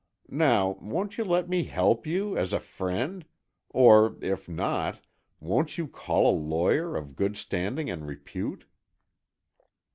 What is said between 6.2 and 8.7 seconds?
a lawyer, of good standing and repute?"